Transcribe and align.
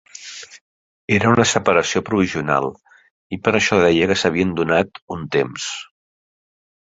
Era 1.17 1.33
una 1.33 1.43
separació 1.49 2.01
provisional, 2.07 2.65
i 3.37 3.39
per 3.47 3.53
això 3.59 3.79
deia 3.83 4.07
que 4.13 4.17
s'havien 4.23 4.57
donat 4.61 5.01
un 5.17 5.29
temps. 5.39 5.69